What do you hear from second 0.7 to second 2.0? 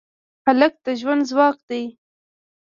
د ژوند ځواک دی.